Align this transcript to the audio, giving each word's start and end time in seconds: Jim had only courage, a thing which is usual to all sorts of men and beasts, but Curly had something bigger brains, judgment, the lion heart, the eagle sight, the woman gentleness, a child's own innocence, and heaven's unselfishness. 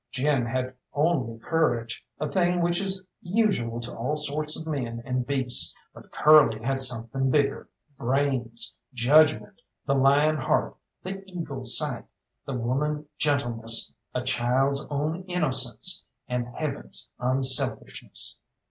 Jim 0.11 0.47
had 0.47 0.73
only 0.93 1.37
courage, 1.41 2.03
a 2.19 2.27
thing 2.27 2.59
which 2.59 2.81
is 2.81 3.03
usual 3.21 3.79
to 3.79 3.95
all 3.95 4.17
sorts 4.17 4.59
of 4.59 4.65
men 4.65 4.99
and 5.05 5.27
beasts, 5.27 5.75
but 5.93 6.11
Curly 6.11 6.59
had 6.65 6.81
something 6.81 7.29
bigger 7.29 7.69
brains, 7.99 8.73
judgment, 8.95 9.61
the 9.85 9.93
lion 9.93 10.37
heart, 10.37 10.75
the 11.03 11.21
eagle 11.27 11.65
sight, 11.65 12.05
the 12.47 12.53
woman 12.55 13.05
gentleness, 13.19 13.93
a 14.15 14.23
child's 14.23 14.83
own 14.89 15.23
innocence, 15.25 16.03
and 16.27 16.47
heaven's 16.47 17.07
unselfishness. 17.19 18.39